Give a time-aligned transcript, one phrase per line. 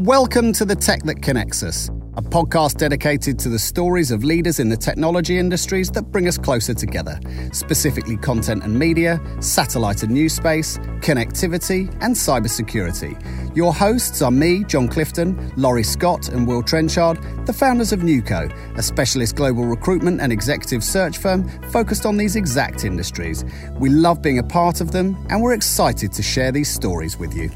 [0.00, 1.88] Welcome to The Tech That Connects Us,
[2.18, 6.36] a podcast dedicated to the stories of leaders in the technology industries that bring us
[6.36, 7.18] closer together,
[7.52, 13.16] specifically content and media, satellite and NewSpace, connectivity, and cybersecurity.
[13.56, 18.52] Your hosts are me, John Clifton, Laurie Scott, and Will Trenchard, the founders of Nuco,
[18.76, 23.46] a specialist global recruitment and executive search firm focused on these exact industries.
[23.78, 27.34] We love being a part of them, and we're excited to share these stories with
[27.34, 27.50] you.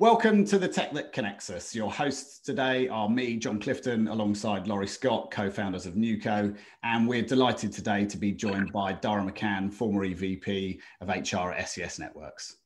[0.00, 1.74] Welcome to the Tech That Connects Us.
[1.74, 6.56] Your hosts today are me, John Clifton, alongside Laurie Scott, co founders of Nuco.
[6.84, 11.68] And we're delighted today to be joined by Dara McCann, former EVP of HR at
[11.68, 12.58] SES Networks.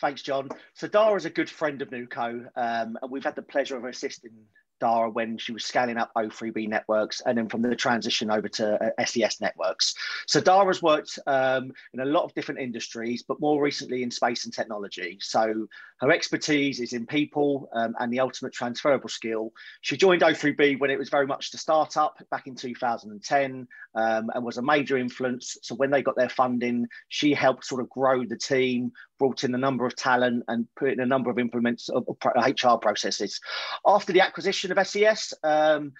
[0.00, 0.48] Thanks, John.
[0.74, 3.84] So Dara is a good friend of Nuco, um, and we've had the pleasure of
[3.84, 4.32] assisting
[4.80, 8.92] Dara when she was scaling up O3B networks and then from the transition over to
[8.98, 9.94] uh, SES networks.
[10.26, 14.44] So Dara's worked um, in a lot of different industries, but more recently in space
[14.44, 15.18] and technology.
[15.20, 15.68] So
[16.00, 19.52] her expertise is in people um, and the ultimate transferable skill.
[19.82, 24.44] She joined O3B when it was very much the startup back in 2010 um, and
[24.44, 25.58] was a major influence.
[25.62, 29.54] So when they got their funding, she helped sort of grow the team, brought in
[29.54, 33.38] a number of talent and put in a number of implements of HR processes.
[33.86, 35.92] After the acquisition of SES um,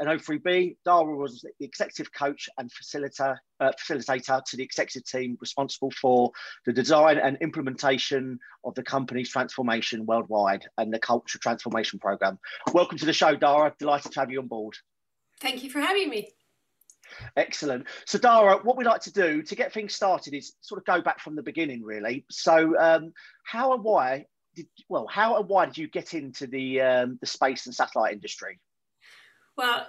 [0.00, 5.36] and O3B, Dara was the executive coach and facilitator, uh, facilitator to the executive team
[5.38, 6.32] responsible for
[6.64, 12.38] the design and implementation of the company's transformation worldwide and the culture transformation program.
[12.72, 13.74] Welcome to the show, Dara.
[13.78, 14.76] Delighted to have you on board.
[15.40, 16.30] Thank you for having me.
[17.36, 17.86] Excellent.
[18.06, 21.00] So, Dara, what we'd like to do to get things started is sort of go
[21.00, 22.24] back from the beginning, really.
[22.30, 23.12] So, um,
[23.44, 27.26] how and why did well, how and why did you get into the um, the
[27.26, 28.58] space and satellite industry?
[29.56, 29.86] Well,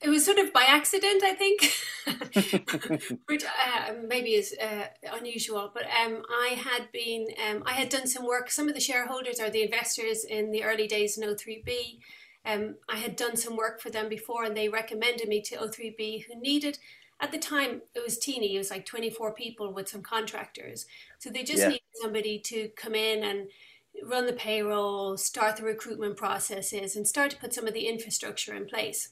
[0.00, 5.70] it was sort of by accident, I think, which uh, maybe is uh, unusual.
[5.72, 8.50] But um, I had been, um, I had done some work.
[8.50, 11.98] Some of the shareholders or the investors in the early days in O3B
[12.44, 16.24] um, I had done some work for them before and they recommended me to O3B
[16.26, 16.78] who needed,
[17.20, 20.86] at the time, it was teeny, it was like 24 people with some contractors.
[21.18, 21.68] So they just yeah.
[21.68, 23.48] needed somebody to come in and
[24.04, 28.54] run the payroll, start the recruitment processes, and start to put some of the infrastructure
[28.54, 29.10] in place.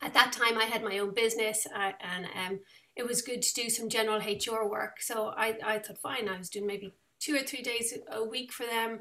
[0.00, 2.60] At that time, I had my own business uh, and um,
[2.94, 5.00] it was good to do some general HR work.
[5.00, 8.52] So I, I thought, fine, I was doing maybe two or three days a week
[8.52, 9.00] for them.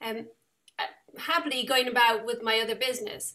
[0.00, 0.28] Um,
[1.16, 3.34] happily going about with my other business.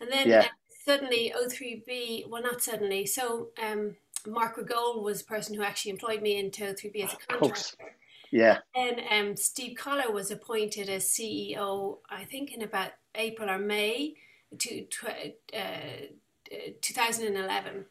[0.00, 0.40] And then yeah.
[0.40, 0.44] uh,
[0.84, 3.06] suddenly O3B, well, not suddenly.
[3.06, 7.16] So um, Mark Rigolle was the person who actually employed me into O3B as a
[7.16, 7.94] contractor.
[8.30, 8.58] Yeah.
[8.74, 14.14] And um, Steve Collar was appointed as CEO, I think, in about April or May
[14.58, 17.84] to, uh, uh 2011.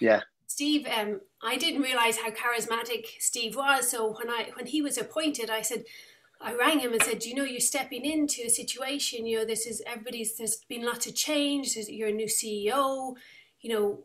[0.00, 0.20] Yeah.
[0.46, 3.90] Steve, um, I didn't realize how charismatic Steve was.
[3.90, 5.84] So when I when he was appointed, I said,
[6.40, 9.66] I rang him and said, you know, you're stepping into a situation, you know, this
[9.66, 11.74] is everybody's, there's been lots of change.
[11.74, 13.14] There's, you're a new CEO.
[13.60, 14.02] You know,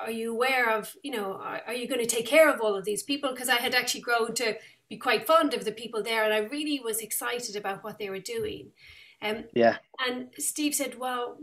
[0.00, 2.74] are you aware of, you know, are, are you going to take care of all
[2.74, 3.30] of these people?
[3.30, 4.56] Because I had actually grown to
[4.88, 8.08] be quite fond of the people there and I really was excited about what they
[8.08, 8.70] were doing.
[9.20, 9.76] Um, yeah.
[10.06, 11.36] And Steve said, well,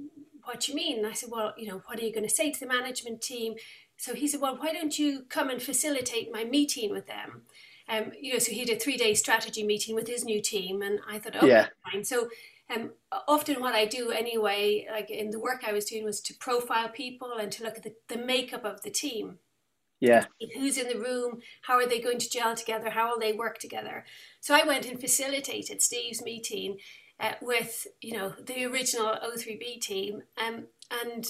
[0.43, 0.97] what do you mean?
[0.99, 3.21] And I said, well, you know, what are you going to say to the management
[3.21, 3.55] team?
[3.97, 7.43] So he said, well, why don't you come and facilitate my meeting with them?
[7.87, 10.81] Um, you know, so he had a three day strategy meeting with his new team,
[10.81, 11.67] and I thought, oh, yeah.
[11.91, 12.03] fine.
[12.03, 12.29] So
[12.73, 12.91] um,
[13.27, 16.89] often what I do anyway, like in the work I was doing, was to profile
[16.89, 19.39] people and to look at the, the makeup of the team.
[19.99, 20.25] Yeah.
[20.55, 21.41] Who's in the room?
[21.61, 22.89] How are they going to gel together?
[22.89, 24.05] How will they work together?
[24.41, 26.77] So I went and facilitated Steve's meeting
[27.19, 31.27] uh, with, you know, the original O3B team, um, and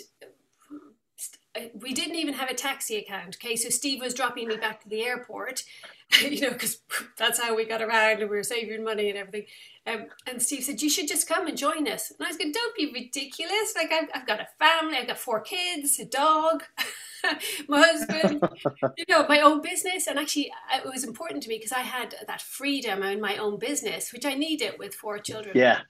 [1.79, 3.37] we didn't even have a taxi account.
[3.37, 5.63] Okay, so Steve was dropping me back to the airport,
[6.21, 6.81] you know, because
[7.17, 9.45] that's how we got around and we were saving money and everything.
[9.87, 12.11] Um, and Steve said, You should just come and join us.
[12.11, 13.73] And I was going, Don't be ridiculous.
[13.75, 16.63] Like, I've, I've got a family, I've got four kids, a dog,
[17.67, 18.47] my husband,
[18.97, 20.07] you know, my own business.
[20.07, 23.59] And actually, it was important to me because I had that freedom in my own
[23.59, 25.57] business, which I needed with four children.
[25.57, 25.81] Yeah.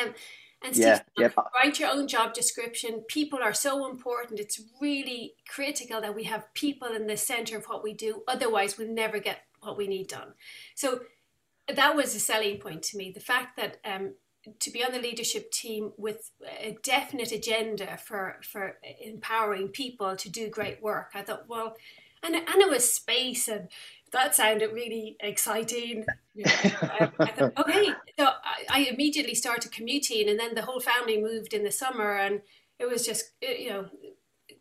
[0.00, 0.14] Um,
[0.62, 1.34] and Steve, yeah, yep.
[1.54, 3.04] write your own job description.
[3.08, 4.40] People are so important.
[4.40, 8.22] It's really critical that we have people in the center of what we do.
[8.26, 10.34] Otherwise, we'll never get what we need done.
[10.74, 11.00] So
[11.72, 13.10] that was a selling point to me.
[13.10, 14.14] The fact that um,
[14.60, 16.30] to be on the leadership team with
[16.60, 21.10] a definite agenda for for empowering people to do great work.
[21.14, 21.76] I thought, well,
[22.22, 23.68] and and it was space and
[24.12, 26.06] that sounded really exciting.
[26.46, 27.88] I, I thought, okay,
[28.18, 32.16] so I, I, immediately started commuting, and then the whole family moved in the summer,
[32.16, 32.40] and
[32.78, 33.86] it was just you know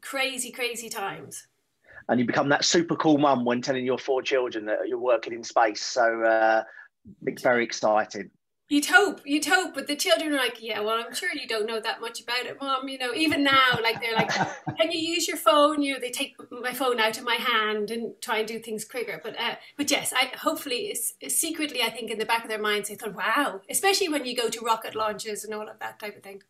[0.01, 1.47] crazy, crazy times.
[2.09, 5.33] And you become that super cool mum when telling your four children that you're working
[5.33, 5.81] in space.
[5.81, 6.63] So uh,
[7.25, 8.29] it's very exciting.
[8.67, 11.67] You'd hope, you'd hope, but the children are like, yeah, well, I'm sure you don't
[11.67, 12.87] know that much about it, mom.
[12.87, 14.29] You know, even now, like they're like,
[14.79, 15.83] can you use your phone?
[15.83, 18.83] You know, they take my phone out of my hand and try and do things
[18.83, 19.21] quicker.
[19.23, 20.97] But, uh, but yes, I hopefully,
[21.27, 24.35] secretly, I think in the back of their minds, they thought, wow, especially when you
[24.35, 26.41] go to rocket launches and all of that type of thing.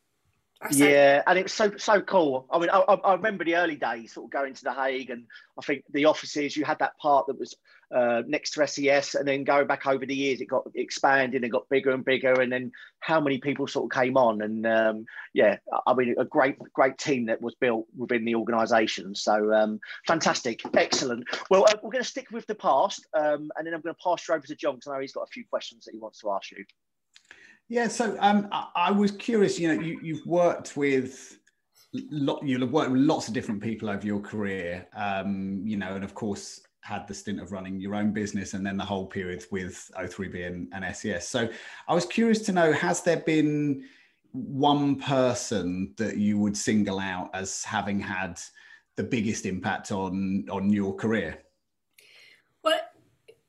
[0.71, 2.47] Yeah, and it was so so cool.
[2.49, 5.25] I mean, I, I, remember the early days, sort of going to the Hague, and
[5.59, 6.55] I think the offices.
[6.55, 7.55] You had that part that was
[7.93, 11.51] uh, next to SES, and then going back over the years, it got expanded and
[11.51, 12.39] got bigger and bigger.
[12.39, 16.25] And then how many people sort of came on, and um, yeah, I mean, a
[16.25, 19.13] great great team that was built within the organisation.
[19.13, 21.25] So um, fantastic, excellent.
[21.49, 24.03] Well, uh, we're going to stick with the past, um, and then I'm going to
[24.03, 25.99] pass you over to John because I know he's got a few questions that he
[25.99, 26.63] wants to ask you.
[27.67, 29.59] Yeah, so um, I, I, was curious.
[29.59, 31.39] You know, you, you've worked with
[31.93, 34.87] lot, you'll have worked with lots of different people over your career.
[34.95, 38.63] Um, you know, and of course had the stint of running your own business and
[38.63, 41.27] then the whole period with O3B and, and SES.
[41.27, 41.49] So
[41.87, 43.85] I was curious to know: has there been
[44.31, 48.39] one person that you would single out as having had
[48.95, 51.44] the biggest impact on on your career?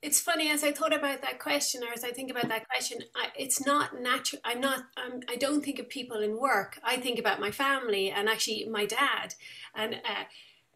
[0.01, 2.99] It's funny as I thought about that question, or as I think about that question,
[3.15, 4.41] I, it's not natural.
[4.45, 4.83] I'm not.
[4.95, 6.79] I'm, I don't think of people in work.
[6.83, 9.33] I think about my family and actually my dad.
[9.75, 10.25] And uh,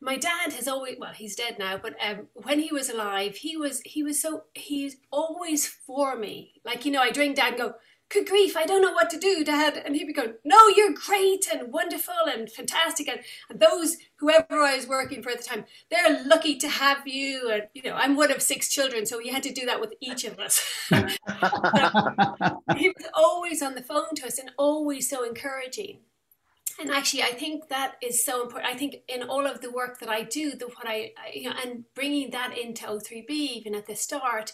[0.01, 0.97] my dad has always.
[0.99, 4.45] Well, he's dead now, but um, when he was alive, he was he was so
[4.55, 6.53] he's always for me.
[6.65, 7.73] Like you know, I drink dad and go
[8.11, 9.81] good grief, I don't know what to do, Dad.
[9.83, 13.07] And he'd be going, no, you're great and wonderful and fantastic.
[13.07, 17.07] And, and those, whoever I was working for at the time, they're lucky to have
[17.07, 17.49] you.
[17.51, 19.93] And, you know, I'm one of six children, so he had to do that with
[20.01, 20.61] each of us.
[20.89, 20.95] he
[22.89, 25.99] was always on the phone to us and always so encouraging.
[26.79, 28.73] And actually, I think that is so important.
[28.73, 31.55] I think in all of the work that I do, the what I, you know,
[31.63, 34.51] and bringing that into O3B even at the start,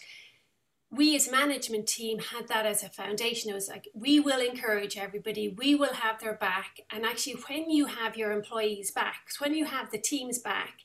[0.90, 3.52] we as management team had that as a foundation.
[3.52, 6.80] It was like, we will encourage everybody, we will have their back.
[6.92, 10.80] And actually, when you have your employees back, when you have the teams back,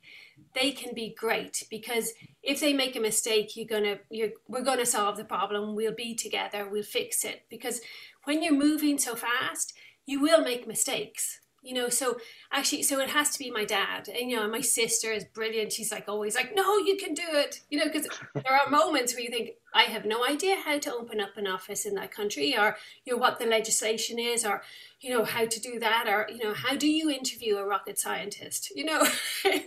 [0.55, 2.13] they can be great because
[2.43, 5.77] if they make a mistake, you're gonna, you're, we're gonna solve the problem.
[5.77, 6.69] We'll be together.
[6.69, 7.43] We'll fix it.
[7.49, 7.81] Because
[8.25, 9.73] when you're moving so fast,
[10.05, 12.17] you will make mistakes you know so
[12.53, 14.09] actually so it has to be my dad.
[14.09, 15.73] And you know my sister is brilliant.
[15.73, 19.15] She's like always like no you can do it you know because there are moments
[19.15, 22.11] where you think i have no idea how to open up an office in that
[22.11, 24.63] country or you know what the legislation is or
[25.01, 27.99] you know how to do that or you know how do you interview a rocket
[27.99, 28.73] scientist?
[28.75, 29.05] You know?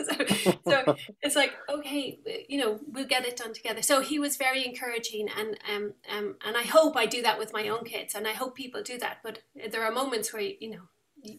[0.05, 0.25] So,
[0.67, 3.81] so, it's like okay you know we'll get it done together.
[3.81, 7.53] So he was very encouraging and um, um and i hope i do that with
[7.53, 9.17] my own kids and i hope people do that.
[9.23, 9.39] But
[9.71, 10.81] there are moments where you know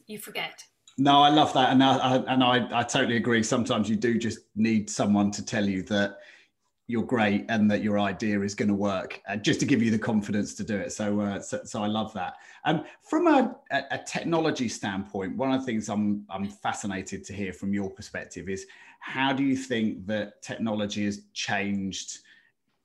[0.07, 0.63] you forget.
[0.99, 3.43] No, I love that, and I, and I, I totally agree.
[3.43, 6.19] Sometimes you do just need someone to tell you that
[6.89, 9.91] you're great and that your idea is going to work, uh, just to give you
[9.91, 10.93] the confidence to do it.
[10.93, 12.35] So, uh, so, so, I love that.
[12.65, 17.53] Um, from a, a, technology standpoint, one of the things I'm I'm fascinated to hear
[17.53, 18.67] from your perspective is
[19.01, 22.19] how do you think that technology has changed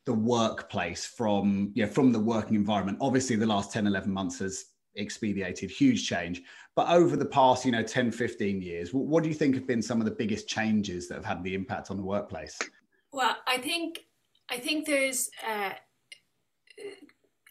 [0.06, 2.97] the workplace from yeah from the working environment?
[3.01, 4.65] Obviously, the last 10, 11 months has
[4.95, 6.43] expedited huge change.
[6.75, 9.81] But over the past you know 10 15 years what do you think have been
[9.81, 12.57] some of the biggest changes that have had the impact on the workplace?
[13.11, 13.99] Well i think
[14.49, 15.71] i think there's uh,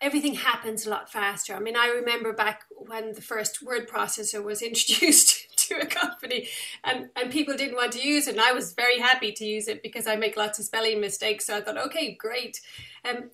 [0.01, 1.55] everything happens a lot faster.
[1.55, 6.49] I mean i remember back when the first word processor was introduced to a company
[6.85, 9.69] and, and people didn't want to use it and i was very happy to use
[9.69, 11.47] it because i make lots of spelling mistakes.
[11.47, 12.61] So i thought okay great.
[13.09, 13.31] Um,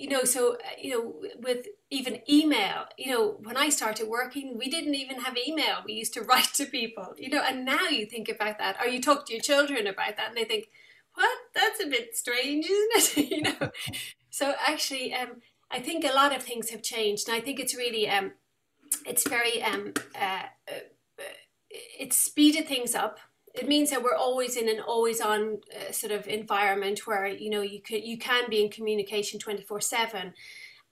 [0.00, 4.56] you know, so, uh, you know, with even email, you know, when I started working,
[4.56, 5.82] we didn't even have email.
[5.84, 8.88] We used to write to people, you know, and now you think about that, or
[8.88, 10.68] you talk to your children about that, and they think,
[11.14, 11.38] what?
[11.54, 13.30] That's a bit strange, isn't it?
[13.30, 13.70] you know,
[14.30, 17.76] so actually, um, I think a lot of things have changed, and I think it's
[17.76, 18.32] really, um,
[19.04, 20.80] it's very, um, uh, uh,
[21.68, 23.18] it's speeded things up
[23.54, 27.50] it means that we're always in an always on uh, sort of environment where you
[27.50, 30.32] know you can you can be in communication 24 7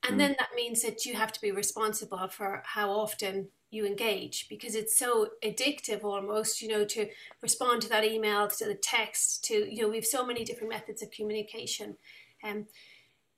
[0.05, 0.19] and mm.
[0.19, 4.75] then that means that you have to be responsible for how often you engage because
[4.75, 7.09] it's so addictive almost you know to
[7.43, 10.73] respond to that email to the text to you know we have so many different
[10.73, 11.97] methods of communication.
[12.45, 12.67] Um,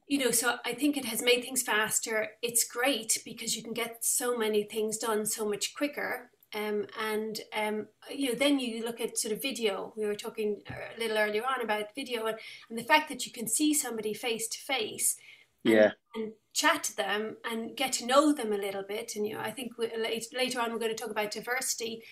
[0.07, 2.29] you know so i think it has made things faster.
[2.43, 7.41] It's great because you can get so many things done so much quicker um, and
[7.57, 9.93] um, you know, then you look at sort of video.
[9.97, 12.39] We were talking a little earlier on about video and,
[12.69, 15.17] and the fact that you can see somebody face to face,
[15.63, 19.13] yeah, and chat to them and get to know them a little bit.
[19.15, 19.91] And you know, I think we,
[20.37, 22.03] later on we're going to talk about diversity.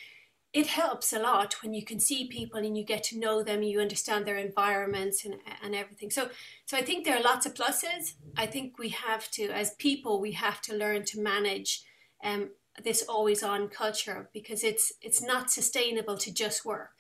[0.52, 3.62] it helps a lot when you can see people and you get to know them
[3.62, 6.30] you understand their environments and, and everything so
[6.64, 10.20] so i think there are lots of pluses i think we have to as people
[10.20, 11.82] we have to learn to manage
[12.24, 12.50] um,
[12.84, 16.90] this always on culture because it's it's not sustainable to just work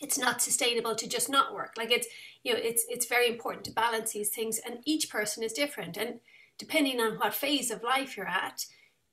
[0.00, 2.06] it's not sustainable to just not work like it's
[2.44, 5.96] you know it's it's very important to balance these things and each person is different
[5.96, 6.20] and
[6.58, 8.66] depending on what phase of life you're at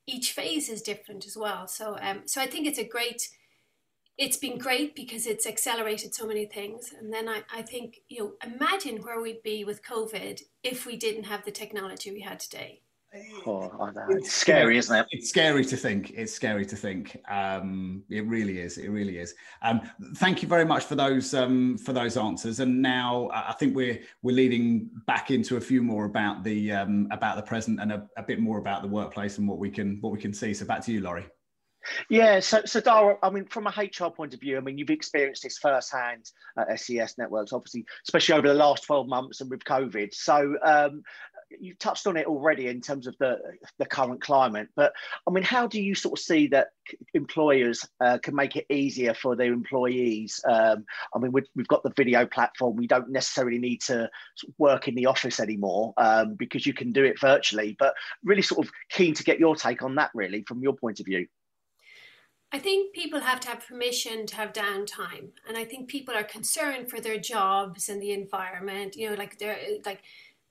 [0.07, 1.67] each phase is different as well.
[1.67, 3.29] So, um, so I think it's a great.
[4.17, 6.93] It's been great because it's accelerated so many things.
[6.97, 10.95] And then I, I think, you know, imagine where we'd be with COVID if we
[10.95, 12.79] didn't have the technology we had today.
[13.47, 15.05] Oh, It's scary, isn't it?
[15.11, 16.11] It's scary to think.
[16.15, 17.21] It's scary to think.
[17.29, 18.77] Um, it really is.
[18.77, 19.35] It really is.
[19.61, 19.81] Um,
[20.15, 22.59] thank you very much for those um, for those answers.
[22.59, 27.07] And now I think we're we're leading back into a few more about the um,
[27.11, 29.99] about the present and a, a, bit more about the workplace and what we can
[30.01, 30.53] what we can see.
[30.53, 31.27] So back to you, Laurie.
[32.09, 34.89] Yeah, so so Dara, I mean, from a HR point of view, I mean, you've
[34.89, 39.63] experienced this firsthand at SES Networks, obviously, especially over the last twelve months and with
[39.63, 40.13] COVID.
[40.13, 41.03] So, um,
[41.59, 43.37] you touched on it already in terms of the
[43.77, 44.93] the current climate, but
[45.27, 46.69] I mean, how do you sort of see that
[47.13, 50.39] employers uh, can make it easier for their employees?
[50.49, 50.85] Um,
[51.15, 52.75] I mean, we've, we've got the video platform.
[52.75, 54.09] We don't necessarily need to
[54.57, 57.75] work in the office anymore um, because you can do it virtually.
[57.77, 60.99] But really, sort of keen to get your take on that, really, from your point
[60.99, 61.27] of view.
[62.51, 66.23] I think people have to have permission to have downtime, and I think people are
[66.23, 68.95] concerned for their jobs and the environment.
[68.95, 70.03] You know, like they're like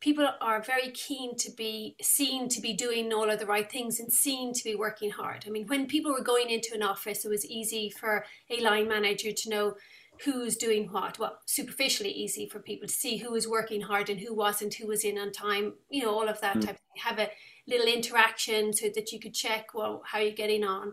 [0.04, 3.98] people are very keen to be seen to be doing all of the right things
[3.98, 5.42] and seen to be working hard.
[5.46, 8.86] I mean, when people were going into an office, it was easy for a line
[8.86, 9.76] manager to know
[10.22, 11.18] who's doing what.
[11.18, 14.86] Well, superficially easy for people to see who was working hard and who wasn't, who
[14.86, 16.66] was in on time, you know, all of that mm.
[16.66, 17.02] type of thing.
[17.02, 17.30] Have a
[17.66, 20.92] little interaction so that you could check, well, how you're getting on.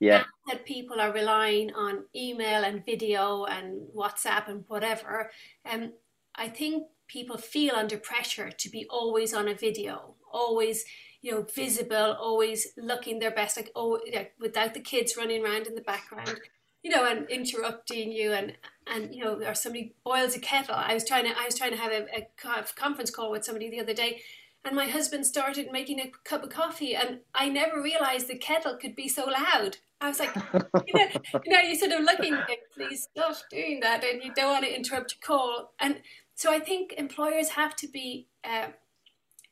[0.00, 0.18] Yeah.
[0.18, 5.30] Now that people are relying on email and video and WhatsApp and whatever,
[5.64, 5.92] um,
[6.34, 10.84] I think people feel under pressure to be always on a video, always
[11.20, 15.66] you know visible, always looking their best, like oh, yeah, without the kids running around
[15.66, 16.40] in the background,
[16.82, 18.54] you know, and interrupting you, and
[18.86, 20.74] and you know, or somebody boils a kettle.
[20.74, 23.70] I was trying to I was trying to have a, a conference call with somebody
[23.70, 24.22] the other day.
[24.64, 28.76] And my husband started making a cup of coffee, and I never realized the kettle
[28.76, 29.78] could be so loud.
[30.00, 30.34] I was like,
[30.86, 31.08] you know,
[31.44, 34.64] you know, you're sort of looking at please stop doing that, and you don't want
[34.64, 35.72] to interrupt your call.
[35.80, 36.00] And
[36.34, 38.68] so I think employers have to be, uh,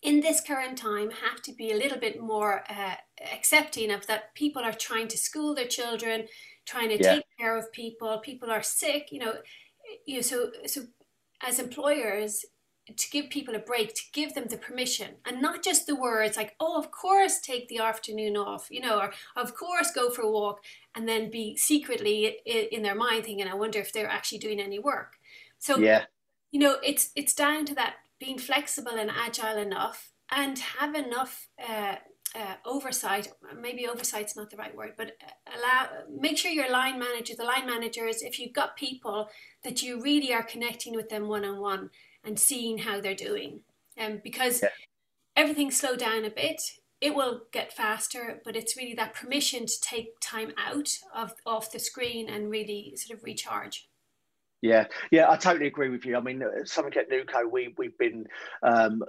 [0.03, 2.95] in this current time, have to be a little bit more uh,
[3.35, 6.27] accepting of that people are trying to school their children,
[6.65, 7.17] trying to yeah.
[7.17, 8.19] take care of people.
[8.19, 9.35] People are sick, you know.
[10.07, 10.83] You know, so so
[11.43, 12.45] as employers,
[12.97, 16.37] to give people a break, to give them the permission, and not just the words
[16.37, 20.23] like, "Oh, of course, take the afternoon off," you know, or "Of course, go for
[20.23, 24.39] a walk," and then be secretly in their mind thinking, "I wonder if they're actually
[24.39, 25.19] doing any work."
[25.59, 26.07] So yeah
[26.51, 31.49] you know, it's it's down to that being flexible and agile enough and have enough
[31.67, 31.97] uh,
[32.35, 33.29] uh, oversight.
[33.59, 35.13] Maybe oversight's not the right word, but
[35.57, 39.29] allow make sure your line manager, the line managers, if you've got people
[39.65, 41.91] that you really are connecting with them one on one
[42.25, 43.61] and seeing how they're doing,
[43.97, 44.69] and um, because yeah.
[45.37, 46.63] everything's slowed down a bit.
[47.01, 51.73] It will get faster, but it's really that permission to take time out of off
[51.73, 53.89] the screen and really sort of recharge.
[54.63, 56.17] Yeah, yeah, I totally agree with you.
[56.17, 58.27] I mean, uh, something at Nuco, we we've been
[58.63, 59.03] um,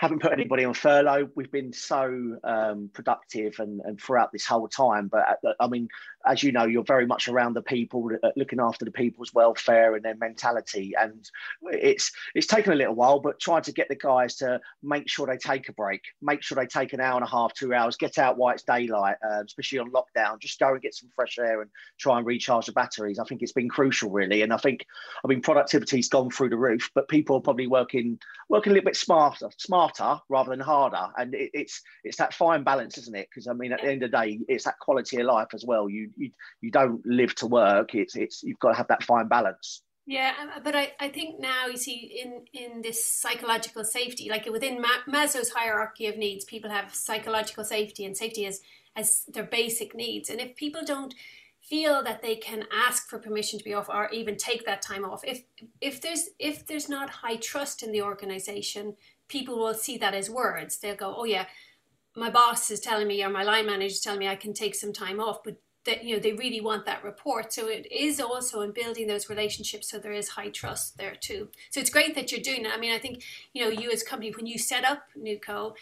[0.00, 1.28] haven't put anybody on furlough.
[1.34, 5.08] We've been so um, productive and, and throughout this whole time.
[5.08, 5.88] But uh, I mean,
[6.26, 9.94] as you know, you're very much around the people, uh, looking after the people's welfare
[9.94, 10.92] and their mentality.
[11.00, 11.28] And
[11.62, 15.26] it's it's taken a little while, but trying to get the guys to make sure
[15.26, 17.96] they take a break, make sure they take an hour and a half, two hours,
[17.96, 20.38] get out while it's daylight, uh, especially on lockdown.
[20.40, 23.18] Just go and get some fresh air and try and recharge the batteries.
[23.18, 24.42] I think it's been crucial, really.
[24.42, 24.84] And I think,
[25.24, 28.86] I mean, productivity's gone through the roof, but people are probably working working a little
[28.86, 31.08] bit smarter, smarter rather than harder.
[31.16, 33.28] And it, it's it's that fine balance, isn't it?
[33.30, 35.64] Because I mean, at the end of the day, it's that quality of life as
[35.64, 35.88] well.
[35.88, 37.94] You you you don't live to work.
[37.94, 39.82] It's it's you've got to have that fine balance.
[40.06, 40.32] Yeah,
[40.64, 45.50] but I, I think now you see in in this psychological safety, like within Maslow's
[45.50, 48.60] hierarchy of needs, people have psychological safety, and safety as
[48.96, 50.28] as their basic needs.
[50.30, 51.14] And if people don't
[51.62, 55.04] feel that they can ask for permission to be off or even take that time
[55.04, 55.42] off if
[55.80, 58.96] if there's if there's not high trust in the organization
[59.30, 60.78] people will see that as words.
[60.78, 61.46] They'll go, "Oh yeah,
[62.14, 64.74] my boss is telling me, or my line manager is telling me I can take
[64.74, 65.56] some time off," but
[65.90, 67.52] that you know they really want that report.
[67.52, 71.48] So it is also in building those relationships, so there is high trust there too.
[71.70, 72.74] So it's great that you're doing that.
[72.74, 75.74] I mean, I think you know you as company when you set up Nuco,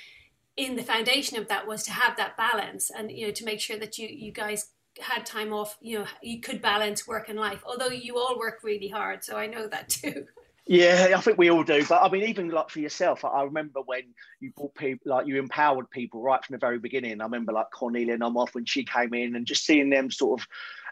[0.57, 3.61] in the foundation of that was to have that balance and you know to make
[3.61, 7.39] sure that you you guys had time off, you know, you could balance work and
[7.39, 7.63] life.
[7.65, 10.27] Although you all work really hard, so I know that too.
[10.71, 11.83] Yeah, I think we all do.
[11.87, 14.03] But I mean, even like for yourself, I remember when
[14.39, 17.23] you brought people, like you empowered people right from the very beginning.
[17.23, 20.47] I remember like Cornelia Nomoff when she came in and just seeing them sort of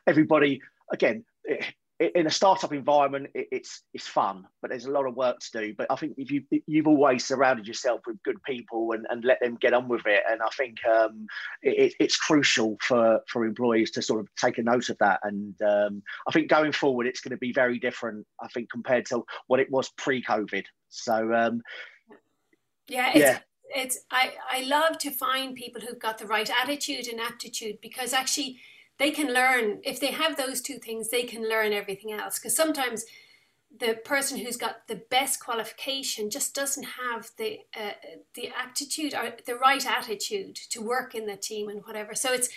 [0.06, 1.62] everybody again eh,
[1.98, 5.74] in a startup environment, it's it's fun, but there's a lot of work to do.
[5.76, 9.40] But I think if you you've always surrounded yourself with good people and, and let
[9.40, 11.26] them get on with it, and I think um,
[11.62, 15.20] it, it's crucial for for employees to sort of take a note of that.
[15.22, 18.26] And um, I think going forward, it's going to be very different.
[18.42, 20.64] I think compared to what it was pre-COVID.
[20.90, 21.62] So um,
[22.88, 23.38] yeah, it's, yeah.
[23.74, 28.12] It's I I love to find people who've got the right attitude and aptitude because
[28.12, 28.60] actually
[28.98, 32.38] they can learn if they have those two things they can learn everything else.
[32.38, 33.04] Because sometimes
[33.78, 37.92] the person who's got the best qualification just doesn't have the uh,
[38.34, 42.14] the attitude or the right attitude to work in the team and whatever.
[42.14, 42.48] So it's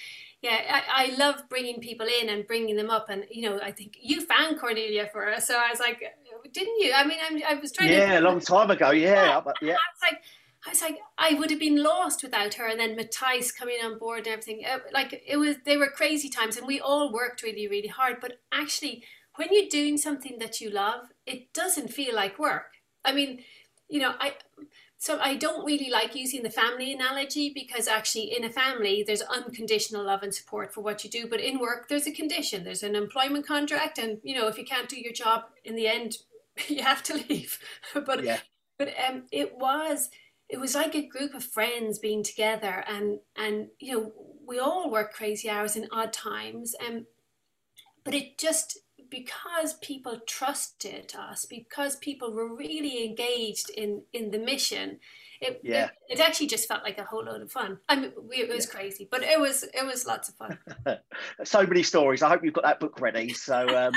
[0.42, 3.10] yeah I, I love bringing people in and bringing them up.
[3.10, 5.48] And you know i think you found cornelia for us.
[5.48, 6.02] So i was like
[6.54, 6.94] didn't you?
[6.96, 8.92] I mean I'm, i was trying yeah, to a long time ago.
[8.92, 9.74] Yeah yeah, yeah.
[9.74, 10.22] i was like
[10.66, 12.68] I was like, I would have been lost without her.
[12.68, 14.64] And then Matthias coming on board and everything.
[14.70, 18.18] Uh, like it was, they were crazy times, and we all worked really, really hard.
[18.20, 19.04] But actually,
[19.36, 22.74] when you're doing something that you love, it doesn't feel like work.
[23.06, 23.44] I mean,
[23.88, 24.34] you know, I
[24.98, 29.22] so I don't really like using the family analogy because actually in a family there's
[29.22, 32.66] unconditional love and support for what you do, but in work there's a condition.
[32.66, 35.88] There's an employment contract, and you know if you can't do your job in the
[35.88, 36.18] end,
[36.68, 37.60] you have to leave.
[37.94, 38.40] but yeah.
[38.78, 40.10] but um, it was
[40.50, 44.12] it was like a group of friends being together and and you know
[44.46, 47.06] we all work crazy hours in odd times and um,
[48.04, 48.80] but it just
[49.10, 55.00] because people trusted us because people were really engaged in in the mission
[55.42, 55.86] it, yeah.
[55.86, 57.80] it, it actually just felt like a whole load of fun.
[57.88, 58.72] I mean, it was yeah.
[58.72, 60.58] crazy, but it was it was lots of fun.
[61.46, 62.22] so many stories.
[62.22, 63.34] I hope you've got that book ready.
[63.34, 63.94] So um,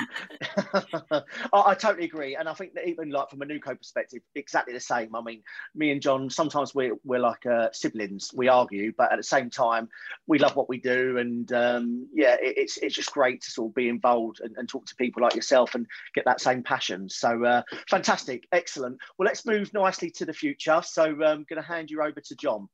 [1.12, 1.22] I,
[1.52, 4.80] I, totally agree, and I think that even like from a Nuco perspective, exactly the
[4.80, 5.16] same.
[5.16, 5.42] I mean,
[5.74, 8.30] me and John sometimes we're we're like uh, siblings.
[8.34, 9.88] We argue, but at the same time,
[10.28, 13.70] we love what we do, and um, yeah, it, it's it's just great to sort
[13.70, 17.08] of be involved and, and, talk to people like yourself and get that same passion.
[17.08, 18.98] So uh, fantastic, excellent.
[19.18, 20.80] Well, let's move nicely to the future.
[20.84, 21.20] So.
[21.20, 22.68] Uh, um, going to hand you over to John.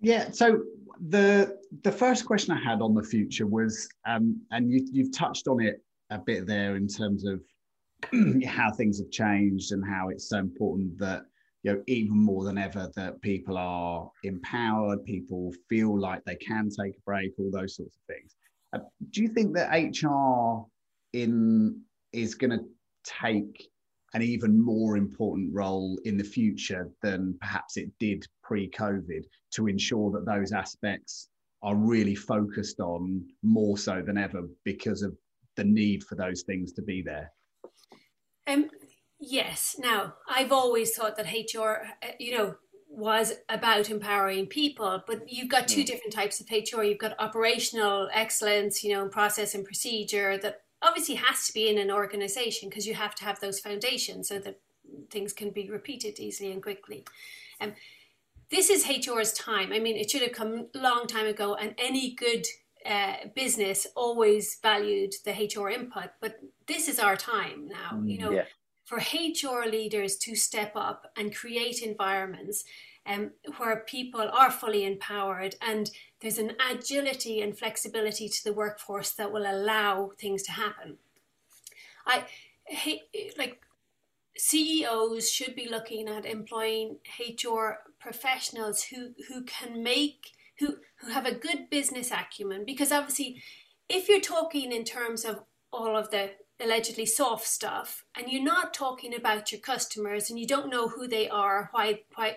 [0.00, 0.30] Yeah.
[0.30, 0.62] So
[1.08, 5.46] the the first question I had on the future was, um, and you, you've touched
[5.48, 7.40] on it a bit there in terms of
[8.46, 11.22] how things have changed and how it's so important that
[11.62, 16.68] you know even more than ever that people are empowered, people feel like they can
[16.68, 18.34] take a break, all those sorts of things.
[18.72, 20.66] Uh, do you think that HR
[21.12, 21.80] in
[22.12, 22.64] is going to
[23.04, 23.68] take
[24.14, 29.68] an even more important role in the future than perhaps it did pre COVID to
[29.68, 31.28] ensure that those aspects
[31.62, 35.16] are really focused on more so than ever because of
[35.56, 37.30] the need for those things to be there?
[38.46, 38.68] Um,
[39.20, 39.76] yes.
[39.78, 41.86] Now, I've always thought that HR,
[42.18, 42.54] you know,
[42.88, 45.86] was about empowering people, but you've got two mm.
[45.86, 46.82] different types of HR.
[46.82, 51.78] You've got operational excellence, you know, process and procedure that obviously has to be in
[51.78, 54.60] an organization because you have to have those foundations so that
[55.10, 57.04] things can be repeated easily and quickly.
[57.60, 57.74] Um,
[58.50, 59.72] this is HR's time.
[59.72, 62.46] I mean, it should have come a long time ago, and any good
[62.84, 66.10] uh, business always valued the HR input.
[66.20, 67.92] But this is our time now.
[67.94, 68.44] Mm, you know, yeah.
[68.84, 72.64] for HR leaders to step up and create environments
[73.06, 79.10] um, where people are fully empowered and there's an agility and flexibility to the workforce
[79.10, 80.98] that will allow things to happen.
[82.06, 82.24] I
[83.36, 83.60] like
[84.36, 91.26] CEOs should be looking at employing HR professionals who who can make who who have
[91.26, 93.42] a good business acumen because obviously
[93.88, 98.72] if you're talking in terms of all of the allegedly soft stuff and you're not
[98.72, 102.36] talking about your customers and you don't know who they are why why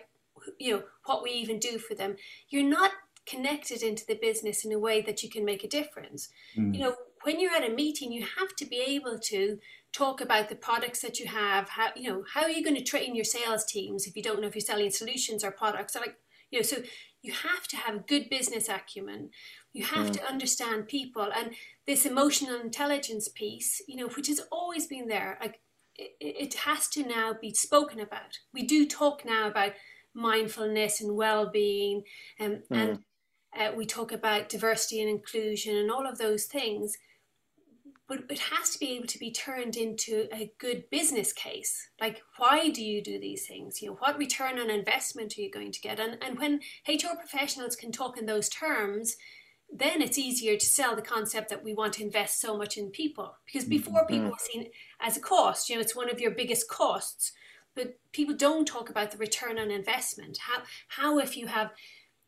[0.59, 2.15] you know what we even do for them
[2.49, 2.91] you're not
[3.25, 6.29] connected into the business in a way that you can make a difference.
[6.57, 6.75] Mm.
[6.75, 9.57] you know when you're at a meeting you have to be able to
[9.91, 12.83] talk about the products that you have how you know how are you going to
[12.83, 15.95] train your sales teams if you don't know if you're selling solutions or products?
[15.95, 16.17] Or like
[16.51, 16.77] you know so
[17.21, 19.31] you have to have good business acumen.
[19.73, 20.13] You have mm.
[20.13, 21.27] to understand people.
[21.35, 21.55] And
[21.87, 25.59] this emotional intelligence piece you know which has always been there like
[25.97, 28.39] it, it has to now be spoken about.
[28.53, 29.73] We do talk now about
[30.15, 32.03] mindfulness and well-being
[32.39, 32.77] um, mm.
[32.77, 32.99] and
[33.57, 36.97] uh, we talk about diversity and inclusion and all of those things
[38.07, 42.21] but it has to be able to be turned into a good business case like
[42.37, 45.71] why do you do these things you know what return on investment are you going
[45.71, 49.17] to get and, and when hr professionals can talk in those terms
[49.73, 52.89] then it's easier to sell the concept that we want to invest so much in
[52.91, 54.13] people because before mm-hmm.
[54.13, 54.67] people were seen
[54.99, 57.31] as a cost you know it's one of your biggest costs
[57.75, 60.37] but people don't talk about the return on investment.
[60.37, 61.71] How how if you have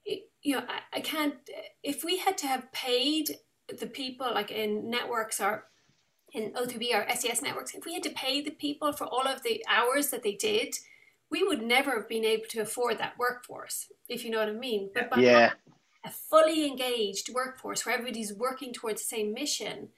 [0.05, 1.35] you know I, I can't
[1.83, 5.65] if we had to have paid the people like in networks or
[6.33, 9.43] in O3B or SES networks if we had to pay the people for all of
[9.43, 10.75] the hours that they did
[11.29, 14.53] we would never have been able to afford that workforce if you know what i
[14.53, 14.89] mean.
[14.93, 15.51] But by yeah.
[16.05, 19.89] a fully engaged workforce where everybody's working towards the same mission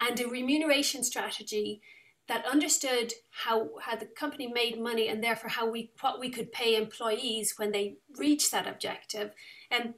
[0.00, 1.82] and a remuneration strategy
[2.30, 6.50] that understood how, how the company made money and therefore how we what we could
[6.52, 9.32] pay employees when they reach that objective
[9.70, 9.94] and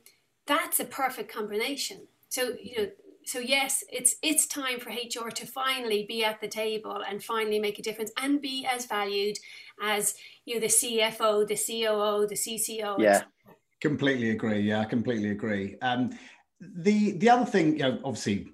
[0.46, 2.88] that's a perfect combination so you know
[3.24, 7.60] so yes it's it's time for hr to finally be at the table and finally
[7.60, 9.38] make a difference and be as valued
[9.80, 10.14] as
[10.44, 13.22] you know the cfo the coo the cco yeah
[13.82, 14.60] Completely agree.
[14.60, 15.76] Yeah, I completely agree.
[15.82, 16.10] Um,
[16.60, 18.46] the the other thing, you know, obviously,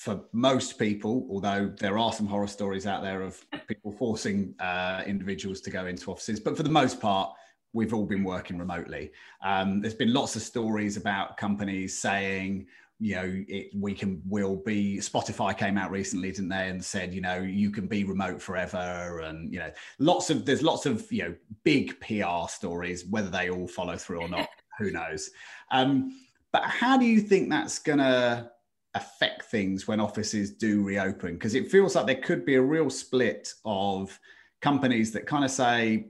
[0.00, 5.02] for most people, although there are some horror stories out there of people forcing uh,
[5.06, 7.30] individuals to go into offices, but for the most part,
[7.74, 9.12] we've all been working remotely.
[9.44, 12.66] Um, there's been lots of stories about companies saying,
[12.98, 17.14] you know it, we can will be spotify came out recently didn't they and said
[17.14, 21.10] you know you can be remote forever and you know lots of there's lots of
[21.10, 21.34] you know
[21.64, 24.46] big pr stories whether they all follow through or not
[24.78, 25.30] who knows
[25.70, 26.14] um,
[26.52, 28.50] but how do you think that's going to
[28.94, 32.90] affect things when offices do reopen because it feels like there could be a real
[32.90, 34.18] split of
[34.60, 36.08] companies that kind of say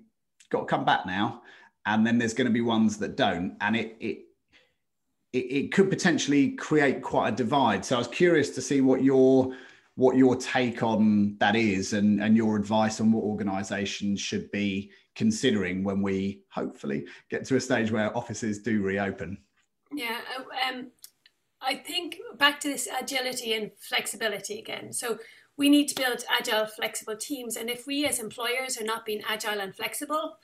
[0.51, 1.43] got to come back now
[1.87, 4.19] and then there's going to be ones that don't and it, it
[5.33, 7.85] it, it could potentially create quite a divide.
[7.85, 9.55] So I was curious to see what your
[9.97, 14.91] what your take on that is and, and your advice on what organizations should be
[15.15, 19.37] considering when we hopefully get to a stage where offices do reopen.
[19.93, 20.91] Yeah, uh, um,
[21.63, 24.93] I think back to this agility and flexibility again.
[24.93, 25.19] So
[25.57, 27.57] we need to build agile, flexible teams.
[27.57, 30.37] And if we as employers are not being agile and flexible,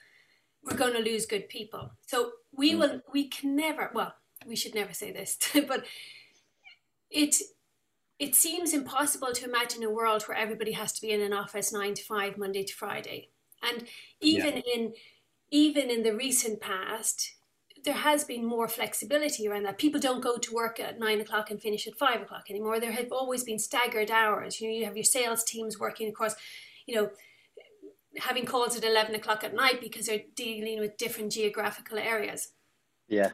[0.63, 1.93] we're going to lose good people.
[2.07, 2.79] So we mm.
[2.79, 4.15] will, we can never, well,
[4.47, 5.85] we should never say this, but
[7.11, 7.37] it
[8.19, 11.73] it seems impossible to imagine a world where everybody has to be in an office
[11.73, 13.29] nine to five, Monday to Friday.
[13.63, 13.85] And
[14.21, 14.75] even yeah.
[14.75, 14.93] in
[15.51, 17.36] even in the recent past,
[17.87, 19.79] there has been more flexibility around that.
[19.79, 22.79] People don't go to work at nine o'clock and finish at five o'clock anymore.
[22.79, 24.61] There have always been staggered hours.
[24.61, 26.35] You know, you have your sales teams working across,
[26.87, 27.11] you know,
[28.19, 32.53] having calls at eleven o'clock at night because they're dealing with different geographical areas.
[33.09, 33.31] Yeah.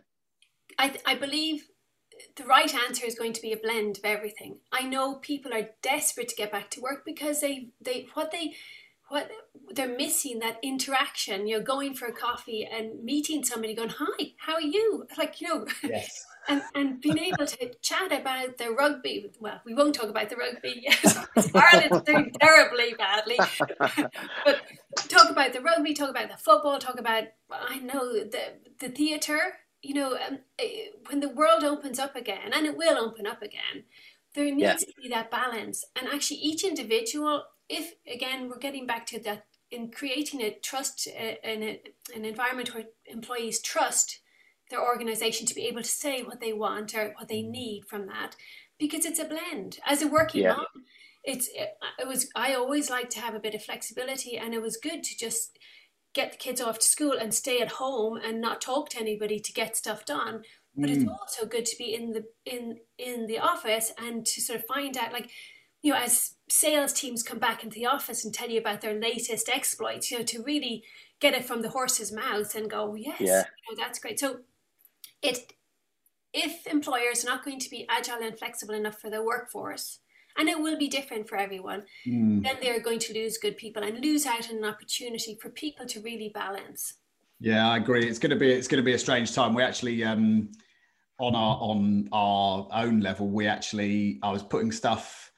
[0.78, 1.68] I, I believe
[2.36, 4.58] the right answer is going to be a blend of everything.
[4.70, 8.54] I know people are desperate to get back to work because they, they what they
[9.12, 9.30] what
[9.74, 14.32] they're missing that interaction, you know, going for a coffee and meeting somebody going, Hi,
[14.38, 15.06] how are you?
[15.18, 16.24] Like, you know, yes.
[16.48, 19.30] and, and being able to chat about the rugby.
[19.38, 20.80] Well, we won't talk about the rugby.
[20.82, 21.18] Yes.
[21.54, 23.38] Ireland's doing terribly badly.
[23.78, 24.62] but
[25.08, 29.58] talk about the rugby, talk about the football, talk about I know the the theatre
[29.82, 33.42] you know, um, eh, when the world opens up again, and it will open up
[33.42, 33.82] again,
[34.34, 34.74] there needs yeah.
[34.74, 35.84] to be that balance.
[35.96, 41.06] And actually, each individual, if again, we're getting back to that in creating a trust
[41.06, 41.80] in a,
[42.14, 44.20] an environment where employees trust
[44.70, 48.06] their organization to be able to say what they want or what they need from
[48.06, 48.36] that,
[48.78, 49.78] because it's a blend.
[49.86, 50.54] As a working yeah.
[50.54, 50.66] mom,
[51.24, 54.62] it's it, it was I always like to have a bit of flexibility, and it
[54.62, 55.58] was good to just
[56.14, 59.40] get the kids off to school and stay at home and not talk to anybody
[59.40, 60.42] to get stuff done
[60.76, 60.96] but mm.
[60.96, 64.66] it's also good to be in the in in the office and to sort of
[64.66, 65.30] find out like
[65.82, 68.98] you know as sales teams come back into the office and tell you about their
[68.98, 70.82] latest exploits you know to really
[71.20, 73.44] get it from the horse's mouth and go yes yeah.
[73.68, 74.38] you know, that's great so
[75.22, 75.52] it
[76.34, 79.98] if employers are not going to be agile and flexible enough for their workforce
[80.38, 82.42] and it will be different for everyone, mm.
[82.42, 85.86] then they're going to lose good people and lose out on an opportunity for people
[85.86, 86.94] to really balance.
[87.40, 88.08] Yeah, I agree.
[88.08, 89.52] It's going to be it's going to be a strange time.
[89.52, 90.50] We actually um,
[91.18, 95.31] on our on our own level, we actually I was putting stuff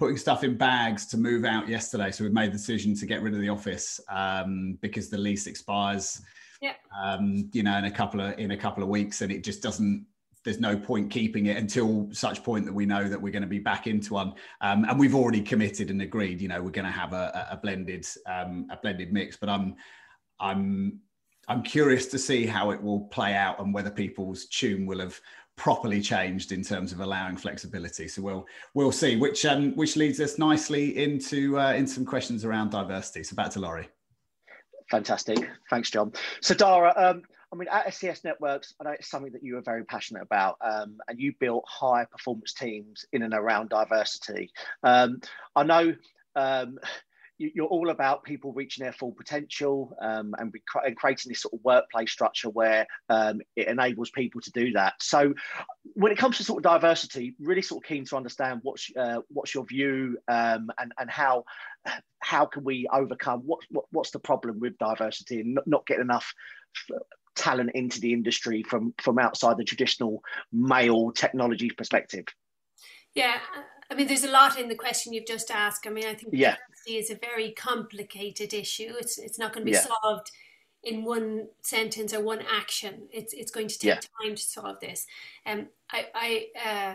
[0.00, 2.10] putting stuff in bags to move out yesterday.
[2.10, 5.46] So we've made the decision to get rid of the office um, because the lease
[5.46, 6.22] expires.
[6.62, 6.72] Yeah.
[6.98, 9.62] Um, you know, in a couple of in a couple of weeks, and it just
[9.62, 10.06] doesn't
[10.42, 13.48] there's no point keeping it until such point that we know that we're going to
[13.48, 14.32] be back into one.
[14.62, 17.58] Um, and we've already committed and agreed, you know, we're going to have a, a
[17.58, 19.36] blended um, a blended mix.
[19.36, 19.76] But I'm
[20.40, 20.98] I'm
[21.46, 25.20] I'm curious to see how it will play out and whether people's tune will have
[25.60, 28.08] properly changed in terms of allowing flexibility.
[28.08, 32.46] So we'll we'll see, which um, which leads us nicely into uh, into some questions
[32.46, 33.22] around diversity.
[33.22, 33.88] So back to Laurie.
[34.90, 36.12] Fantastic, thanks, John.
[36.40, 39.62] So Dara, um, I mean, at SES Networks, I know it's something that you are
[39.62, 44.50] very passionate about, um, and you built high performance teams in and around diversity.
[44.82, 45.20] Um,
[45.54, 45.94] I know
[46.36, 46.78] um,
[47.40, 51.60] you're all about people reaching their full potential um, and, and, creating this sort of
[51.64, 54.94] workplace structure where um, it enables people to do that.
[55.00, 55.32] So,
[55.94, 59.20] when it comes to sort of diversity, really sort of keen to understand what's uh,
[59.28, 61.44] what's your view um, and and how
[62.20, 66.34] how can we overcome what, what what's the problem with diversity and not, getting enough
[67.34, 70.22] talent into the industry from from outside the traditional
[70.52, 72.26] male technology perspective.
[73.14, 73.38] Yeah,
[73.90, 75.86] I mean, there's a lot in the question you've just asked.
[75.86, 76.56] I mean, I think yeah.
[76.88, 78.92] is a very complicated issue.
[78.98, 79.86] It's it's not going to be yeah.
[80.02, 80.30] solved
[80.82, 83.08] in one sentence or one action.
[83.12, 84.00] It's it's going to take yeah.
[84.22, 85.06] time to solve this.
[85.44, 86.46] Um, I I.
[86.64, 86.94] Uh,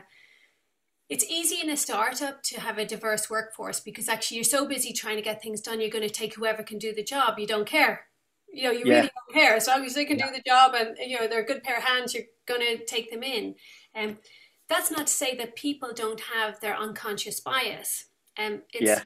[1.07, 4.91] it's easy in a startup to have a diverse workforce because actually you're so busy
[4.91, 7.45] trying to get things done you're going to take whoever can do the job you
[7.45, 8.07] don't care
[8.51, 8.95] you know you yeah.
[8.95, 10.27] really don't care as long as they can yeah.
[10.27, 12.83] do the job and you know they're a good pair of hands you're going to
[12.85, 13.53] take them in
[13.95, 14.17] um,
[14.67, 18.05] that's not to say that people don't have their unconscious bias.
[18.37, 19.03] Um, it's, yeah.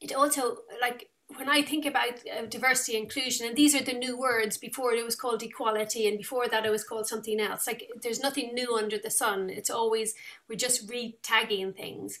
[0.00, 4.18] It also like when I think about uh, diversity inclusion, and these are the new
[4.18, 4.56] words.
[4.56, 7.66] Before it was called equality, and before that it was called something else.
[7.66, 9.50] Like there's nothing new under the sun.
[9.50, 10.14] It's always
[10.48, 12.18] we're just re-tagging things.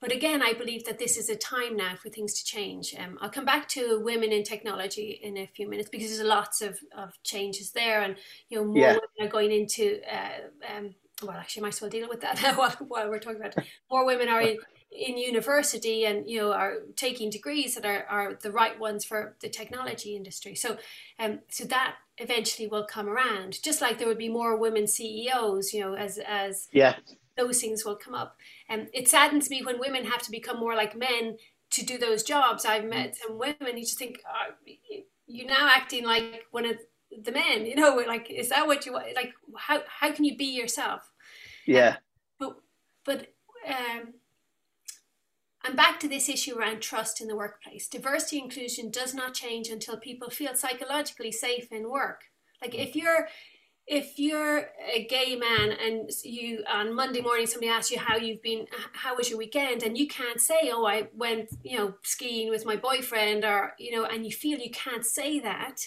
[0.00, 2.92] But again, I believe that this is a time now for things to change.
[2.98, 6.60] Um, I'll come back to women in technology in a few minutes because there's lots
[6.60, 8.16] of, of changes there, and
[8.48, 8.92] you know more yeah.
[8.94, 12.38] women are going into uh, um, well, actually, I might as well deal with that
[12.56, 13.54] while, while we're talking about
[13.90, 14.58] more women are in,
[14.90, 19.36] in university and you know are taking degrees that are, are the right ones for
[19.40, 20.54] the technology industry.
[20.54, 20.76] So,
[21.18, 23.62] um, so that eventually will come around.
[23.62, 26.96] Just like there would be more women CEOs, you know, as as yeah,
[27.36, 28.36] those things will come up.
[28.68, 31.36] And um, it saddens me when women have to become more like men
[31.70, 32.64] to do those jobs.
[32.64, 34.72] I've met some women who just think oh,
[35.26, 36.76] you're now acting like one of
[37.24, 37.66] the men.
[37.66, 39.14] You know, like is that what you want?
[39.16, 41.10] Like how how can you be yourself?
[41.66, 41.88] Yeah.
[41.90, 41.96] Um,
[42.38, 42.56] but
[43.04, 43.26] but
[43.68, 44.14] um,
[45.64, 47.88] I'm back to this issue around trust in the workplace.
[47.88, 52.22] Diversity inclusion does not change until people feel psychologically safe in work.
[52.60, 53.28] Like if you're
[53.86, 58.42] if you're a gay man and you on Monday morning somebody asks you how you've
[58.42, 62.48] been how was your weekend and you can't say oh I went you know skiing
[62.48, 65.80] with my boyfriend or you know and you feel you can't say that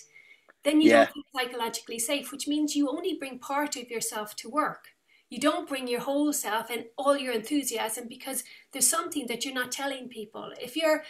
[0.63, 1.05] then you yeah.
[1.05, 4.89] don't feel psychologically safe which means you only bring part of yourself to work
[5.35, 9.53] you don't bring your whole self and all your enthusiasm because there's something that you're
[9.53, 10.53] not telling people.
[10.61, 11.03] If you're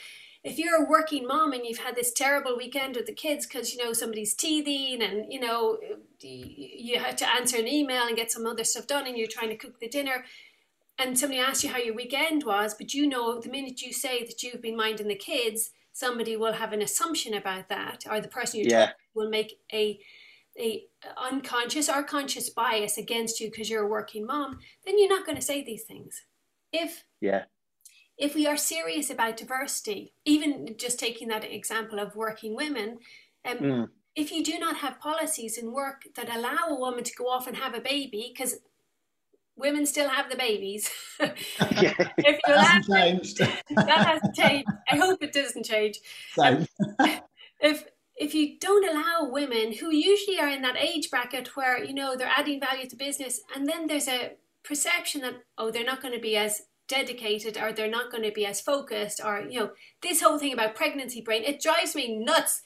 [0.44, 3.72] if you're a working mom and you've had this terrible weekend with the kids because
[3.72, 5.78] you know somebody's teething and you know
[6.22, 9.50] you had to answer an email and get some other stuff done and you're trying
[9.50, 10.26] to cook the dinner
[10.98, 14.24] and somebody asks you how your weekend was but you know the minute you say
[14.24, 18.28] that you've been minding the kids somebody will have an assumption about that or the
[18.28, 18.86] person you're yeah.
[18.86, 20.00] talking will make a
[20.58, 20.86] a
[21.18, 25.36] unconscious or conscious bias against you because you're a working mom, then you're not going
[25.36, 26.24] to say these things.
[26.72, 27.44] If yeah,
[28.18, 33.00] if we are serious about diversity, even just taking that example of working women,
[33.44, 33.88] um, mm.
[34.16, 37.48] if you do not have policies in work that allow a woman to go off
[37.48, 38.56] and have a baby, because
[39.58, 40.90] women still have the babies.
[41.20, 41.34] yeah.
[42.18, 43.38] if you that hasn't changed.
[43.76, 44.68] that hasn't changed.
[44.90, 46.00] I hope it doesn't change.
[46.42, 46.68] Um,
[47.60, 47.86] if
[48.18, 52.16] if you don't allow women who usually are in that age bracket where you know
[52.16, 56.14] they're adding value to business and then there's a perception that oh they're not going
[56.14, 59.72] to be as dedicated or they're not going to be as focused or you know
[60.02, 62.62] this whole thing about pregnancy brain it drives me nuts.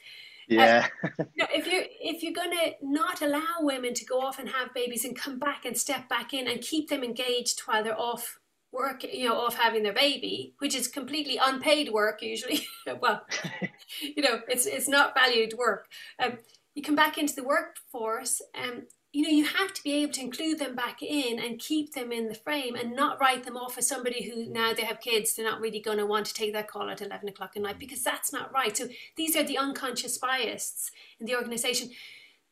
[0.50, 0.88] Uh, yeah.
[1.18, 4.48] you know, if you're if you're going to not allow women to go off and
[4.48, 7.98] have babies and come back and step back in and keep them engaged while they're
[7.98, 8.39] off
[8.72, 12.66] work, you know, off having their baby, which is completely unpaid work usually.
[13.00, 13.22] well,
[14.00, 15.88] you know, it's it's not valued work.
[16.18, 16.38] Um,
[16.74, 20.12] you come back into the workforce, and um, you know, you have to be able
[20.12, 23.56] to include them back in and keep them in the frame, and not write them
[23.56, 26.34] off as somebody who now they have kids, they're not really going to want to
[26.34, 28.76] take that call at eleven o'clock at night because that's not right.
[28.76, 31.90] So these are the unconscious biases in the organisation.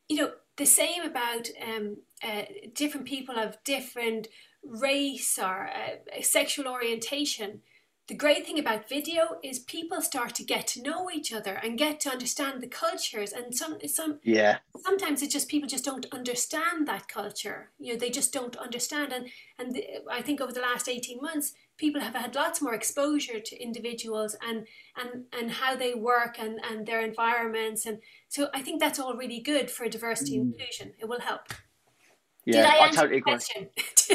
[0.09, 2.41] You know, the same about um, uh,
[2.73, 4.27] different people have different
[4.63, 7.61] race or uh, sexual orientation.
[8.07, 11.77] The great thing about video is people start to get to know each other and
[11.77, 13.31] get to understand the cultures.
[13.31, 17.69] And some, some, yeah, sometimes it's just people just don't understand that culture.
[17.77, 19.13] You know, they just don't understand.
[19.13, 19.27] And
[19.59, 23.39] and the, I think over the last eighteen months, people have had lots more exposure
[23.39, 24.65] to individuals and
[24.97, 27.85] and and how they work and and their environments.
[27.85, 30.41] And so I think that's all really good for diversity mm.
[30.41, 30.93] and inclusion.
[30.97, 31.53] It will help.
[32.53, 33.37] Yeah, did I, I totally agree.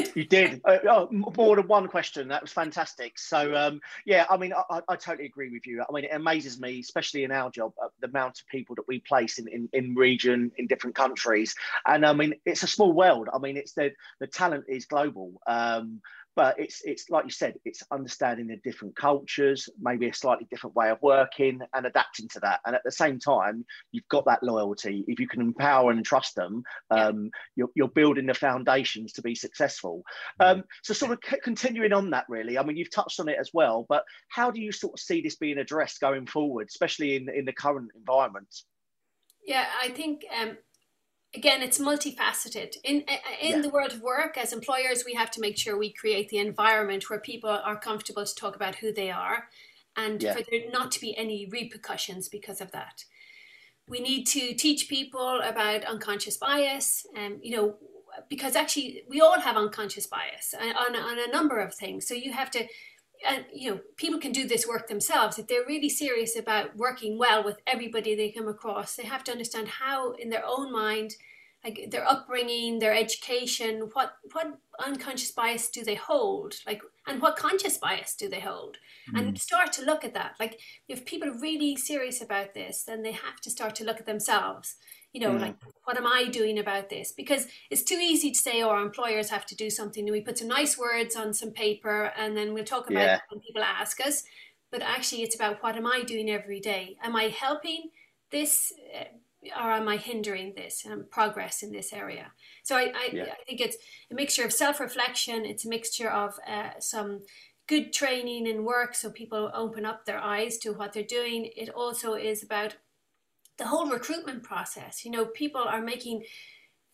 [0.15, 0.61] you did.
[0.65, 2.27] Uh, oh, more than one question.
[2.27, 3.17] That was fantastic.
[3.17, 5.83] So, um, yeah, I mean, I, I, totally agree with you.
[5.87, 8.87] I mean, it amazes me, especially in our job, uh, the amount of people that
[8.87, 11.55] we place in, in, in region, in different countries.
[11.85, 13.29] And I mean, it's a small world.
[13.33, 15.41] I mean, it's the, the talent is global.
[15.47, 16.01] Um,
[16.35, 20.75] but it's it's like you said it's understanding the different cultures maybe a slightly different
[20.75, 22.59] way of working and adapting to that.
[22.65, 25.03] And at the same time you've got that loyalty.
[25.07, 29.35] If you can empower and trust them um, you're, you're, building the foundations to be
[29.35, 30.03] successful.
[30.39, 33.37] Um, so sort of c- continuing on that really i mean you've touched on it
[33.39, 37.15] as well but how do you sort of see this being addressed going forward especially
[37.15, 38.53] in in the current environment?
[39.45, 40.57] Yeah i think um,
[41.35, 43.61] again it's multifaceted in uh, uh, in yeah.
[43.61, 47.09] the world of work as employers we have to make sure we create the environment
[47.09, 49.47] where people are comfortable to talk about who they are
[49.97, 50.33] and yeah.
[50.33, 53.03] for there not to be any repercussions because of that
[53.87, 57.75] we need to teach people about unconscious bias and you know
[58.29, 62.13] because actually we all have unconscious bias uh, on, on a number of things so
[62.13, 62.65] you have to
[63.27, 65.37] and you know people can do this work themselves.
[65.37, 69.31] If they're really serious about working well with everybody they come across they have to
[69.31, 71.15] understand how in their own mind
[71.63, 76.55] like their upbringing their education what what unconscious bias do they hold?
[76.67, 78.77] Like and what conscious bias do they hold?
[79.11, 79.19] Mm.
[79.19, 80.35] and start to look at that.
[80.39, 83.99] Like if people are really serious about this then they have to start to look
[83.99, 84.75] at themselves
[85.15, 85.39] you know, mm.
[85.39, 87.13] like what am I doing about this?
[87.13, 90.03] Because it's too easy to say, oh, our employers have to do something.
[90.03, 93.15] And we put some nice words on some paper and then we'll talk about yeah.
[93.15, 94.23] it when people ask us.
[94.71, 96.97] But actually, it's about what am I doing every day?
[97.01, 97.91] Am I helping
[98.29, 99.05] this uh,
[99.57, 102.33] or am I hindering this um, progress in this area?
[102.63, 103.23] So I, I, yeah.
[103.23, 103.77] I think it's
[104.11, 107.21] a mixture of self reflection, it's a mixture of uh, some
[107.67, 111.49] good training and work so people open up their eyes to what they're doing.
[111.55, 112.75] It also is about
[113.57, 115.05] the whole recruitment process.
[115.05, 116.23] You know, people are making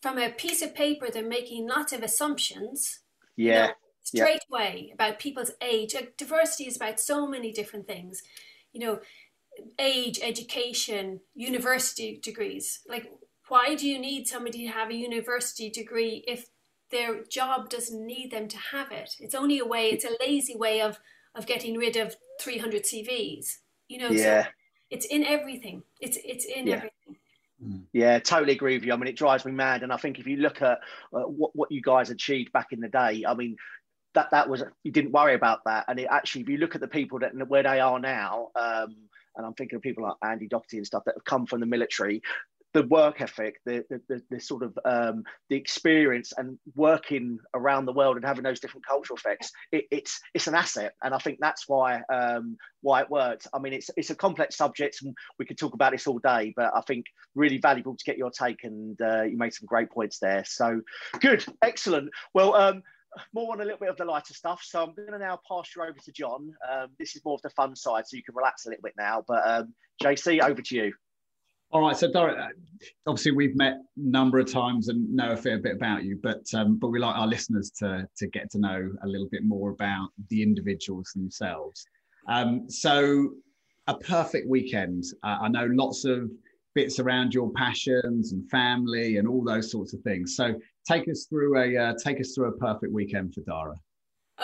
[0.00, 3.00] from a piece of paper, they're making lots of assumptions.
[3.36, 3.52] Yeah.
[3.52, 4.56] You know, straight yeah.
[4.56, 5.94] away about people's age.
[5.94, 8.22] Like, diversity is about so many different things.
[8.72, 9.00] You know,
[9.78, 12.80] age, education, university degrees.
[12.88, 13.12] Like,
[13.48, 16.46] why do you need somebody to have a university degree if
[16.90, 19.14] their job doesn't need them to have it?
[19.20, 19.90] It's only a way.
[19.90, 20.98] It's a lazy way of
[21.34, 23.58] of getting rid of 300 CVs.
[23.88, 24.10] You know.
[24.10, 24.44] Yeah.
[24.44, 24.50] So
[24.92, 25.82] it's in everything.
[26.00, 26.74] It's it's in yeah.
[26.76, 27.16] everything.
[27.64, 27.82] Mm.
[27.92, 28.92] Yeah, totally agree with you.
[28.92, 29.82] I mean, it drives me mad.
[29.82, 30.80] And I think if you look at
[31.12, 33.56] uh, what, what you guys achieved back in the day, I mean,
[34.14, 35.86] that that was you didn't worry about that.
[35.88, 38.94] And it actually, if you look at the people that where they are now, um,
[39.36, 41.66] and I'm thinking of people like Andy Doherty and stuff that have come from the
[41.66, 42.20] military,
[42.74, 47.84] the work ethic, the the, the, the sort of um, the experience and working around
[47.84, 51.18] the world and having those different cultural effects, it, it's it's an asset, and I
[51.18, 53.46] think that's why um, why it works.
[53.52, 56.52] I mean, it's it's a complex subject, and we could talk about this all day,
[56.56, 59.90] but I think really valuable to get your take, and uh, you made some great
[59.90, 60.44] points there.
[60.46, 60.80] So
[61.20, 62.10] good, excellent.
[62.34, 62.54] Well.
[62.54, 62.82] Um,
[63.34, 64.62] more on a little bit of the lighter stuff.
[64.64, 66.50] So I'm going to now pass you over to John.
[66.72, 68.94] Um, this is more of the fun side, so you can relax a little bit
[68.96, 69.22] now.
[69.28, 70.94] But um, JC, over to you.
[71.72, 72.36] All right, so Dorrit,
[73.06, 76.42] obviously we've met a number of times and know a fair bit about you, but
[76.52, 79.70] um, but we like our listeners to to get to know a little bit more
[79.70, 81.82] about the individuals themselves.
[82.28, 83.30] Um, so,
[83.86, 85.04] a perfect weekend.
[85.24, 86.30] Uh, I know lots of
[86.74, 90.36] bits around your passions and family and all those sorts of things.
[90.36, 90.54] So,
[90.86, 93.76] take us through a uh, take us through a perfect weekend for Dara.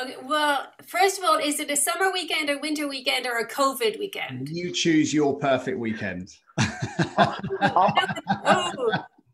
[0.02, 3.48] Okay, well, first of all, is it a summer weekend, a winter weekend, or a
[3.48, 4.48] COVID weekend?
[4.48, 6.36] You choose your perfect weekend.
[6.58, 7.92] oh.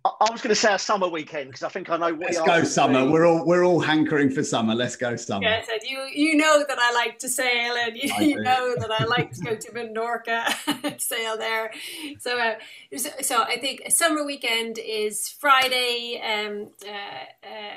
[0.04, 2.34] I was going to say a summer weekend because I think I know what.
[2.34, 3.10] Let's go summer.
[3.10, 4.74] We're all we're all hankering for summer.
[4.74, 5.44] Let's go summer.
[5.44, 8.90] Yes, and you you know that I like to sail, and you, you know that
[8.90, 11.72] I like to go to Menorca and sail there.
[12.20, 12.54] So, uh,
[13.22, 16.20] so I think a summer weekend is Friday.
[16.22, 17.76] Um, uh, uh,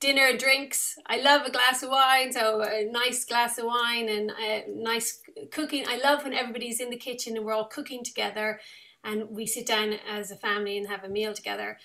[0.00, 0.96] dinner drinks.
[1.06, 5.20] I love a glass of wine so a nice glass of wine and a nice
[5.50, 5.84] cooking.
[5.88, 8.60] I love when everybody's in the kitchen and we're all cooking together
[9.04, 11.78] and we sit down as a family and have a meal together.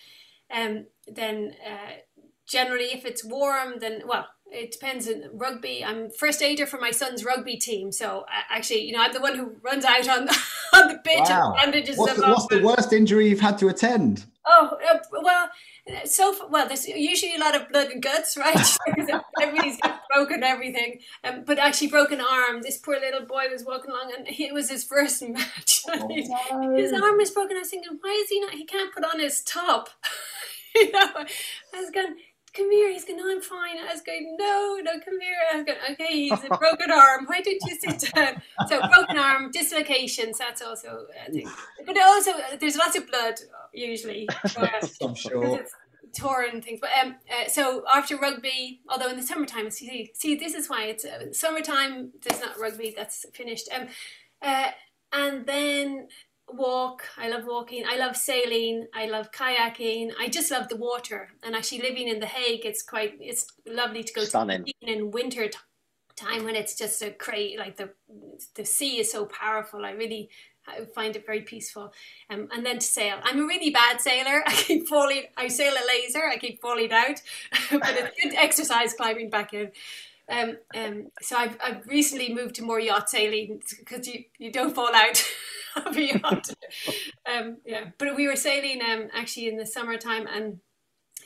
[0.54, 1.94] Um, then uh,
[2.46, 5.84] generally if it's warm then well it depends on rugby.
[5.84, 9.22] I'm first aider for my son's rugby team so uh, actually you know i'm the
[9.22, 10.38] one who runs out on the,
[10.74, 11.56] on the pitch wow.
[11.58, 14.26] and bandages what's, the, what's the worst injury you've had to attend?
[14.46, 15.50] Oh uh, well
[16.06, 18.78] so well there's usually a lot of blood and guts right?
[19.42, 21.00] Everybody's got broken everything.
[21.24, 22.62] Um, but actually broken arm.
[22.62, 25.82] This poor little boy was walking along and it was his first match.
[25.90, 26.76] Oh, no.
[26.76, 27.58] his arm was broken.
[27.58, 29.90] I was thinking why is he not he can't put on his top.
[30.76, 32.16] You know i was going
[32.54, 32.92] come here.
[32.92, 33.78] He's going, no, I'm fine.
[33.78, 35.36] I was going, no, no, come here.
[35.52, 37.26] I was going, okay, he's a broken arm.
[37.26, 38.42] Why didn't you sit down?
[38.68, 41.50] So broken arm, dislocations, that's also a thing.
[41.86, 43.36] But also, there's lots of blood,
[43.74, 44.28] usually.
[45.02, 45.66] I'm sure.
[46.14, 46.80] tour and things.
[46.80, 50.86] But um, uh, so after rugby, although in the summertime, see, see, this is why
[50.86, 52.12] it's uh, summertime.
[52.22, 53.68] There's not rugby that's finished.
[53.74, 53.88] Um,
[54.42, 54.72] uh,
[55.12, 56.08] and then
[56.56, 57.04] walk.
[57.18, 57.84] I love walking.
[57.88, 58.88] I love sailing.
[58.94, 60.12] I love kayaking.
[60.20, 61.30] I just love the water.
[61.44, 64.66] And actually, living in the Hague, it's quite it's lovely to go Stunning.
[64.66, 65.50] to in winter
[66.16, 67.90] time when it's just a great like the
[68.56, 69.84] the sea is so powerful.
[69.86, 70.30] I really
[70.68, 71.94] I find it very peaceful.
[72.30, 73.18] Um, and then to sail.
[73.24, 74.44] I'm a really bad sailor.
[74.48, 75.24] I keep falling.
[75.38, 76.26] I sail a laser.
[76.28, 77.22] I keep falling out,
[77.72, 79.72] but it's good exercise climbing back in.
[80.30, 84.74] Um, um, so I've, I've recently moved to more yacht sailing because you, you don't
[84.74, 85.24] fall out
[85.86, 86.50] of a yacht.
[87.30, 90.60] um, yeah, but we were sailing um, actually in the summertime and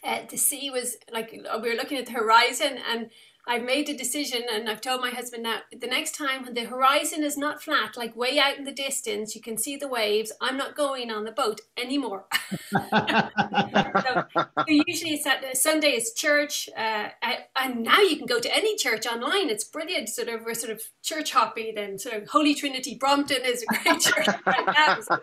[0.03, 3.09] uh, the sea was like we were looking at the horizon and
[3.47, 6.65] I've made a decision and I've told my husband now the next time when the
[6.65, 10.33] horizon is not flat, like way out in the distance, you can see the waves,
[10.41, 12.25] I'm not going on the boat anymore.
[12.71, 14.25] so,
[14.67, 17.09] usually it's at Sunday is church, uh,
[17.55, 19.49] and now you can go to any church online.
[19.49, 20.09] It's brilliant.
[20.09, 21.97] Sort of we're sort of church hopping then.
[22.13, 25.03] of Holy Trinity Brompton is a great church right.
[25.03, 25.19] So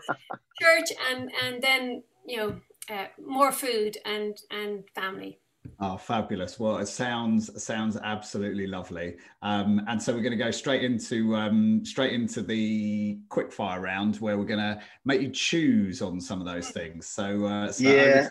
[0.60, 2.60] church and and then you know
[2.90, 5.38] uh, more food and and family.
[5.80, 6.58] Oh, fabulous!
[6.60, 9.16] Well, it sounds sounds absolutely lovely.
[9.42, 13.80] Um, and so we're going to go straight into um, straight into the quick fire
[13.80, 17.06] round where we're going to make you choose on some of those things.
[17.06, 18.28] So, uh, so yeah.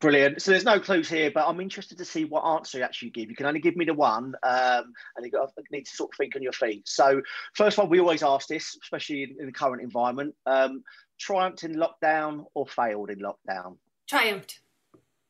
[0.00, 0.40] Brilliant.
[0.40, 3.28] So there's no clues here, but I'm interested to see what answer you actually give.
[3.28, 6.16] You can only give me the one, um, and you got need to sort of
[6.16, 6.88] think on your feet.
[6.88, 7.20] So
[7.54, 10.82] first one, we always ask this, especially in, in the current environment: um,
[11.18, 13.76] triumphed in lockdown or failed in lockdown?
[14.08, 14.60] Triumphed.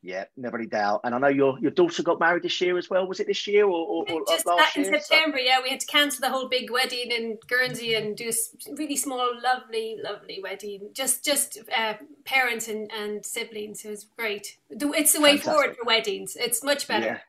[0.03, 1.01] Yeah, never any doubt.
[1.03, 3.05] And I know your your daughter got married this year as well.
[3.07, 4.99] Was it this year or, or, or just last in year?
[4.99, 5.37] September?
[5.37, 5.43] So...
[5.43, 8.95] Yeah, we had to cancel the whole big wedding in Guernsey and do a really
[8.95, 10.89] small, lovely, lovely wedding.
[10.93, 11.93] Just just uh,
[12.25, 13.85] parents and, and siblings.
[13.85, 14.57] It was great.
[14.69, 15.43] It's the way Fantastic.
[15.43, 16.35] forward for weddings.
[16.35, 17.05] It's much better.
[17.05, 17.19] Yeah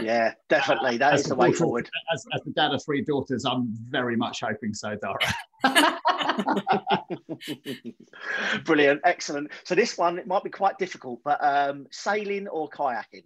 [0.00, 0.98] yeah, definitely.
[0.98, 1.90] That as is the way forward.
[2.12, 5.18] As, as, the dad of three daughters, I'm very much hoping so, Dara.
[8.64, 9.50] Brilliant, excellent.
[9.64, 13.24] So this one it might be quite difficult, but um, sailing or kayaking?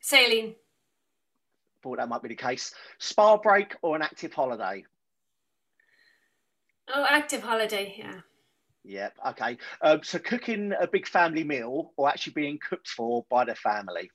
[0.00, 0.54] Sailing.
[1.82, 2.74] Thought that might be the case.
[2.98, 4.84] Spa break or an active holiday?
[6.92, 8.20] Oh, active holiday, yeah.
[8.84, 9.14] Yep.
[9.30, 9.56] Okay.
[9.82, 14.10] Um, so cooking a big family meal or actually being cooked for by the family?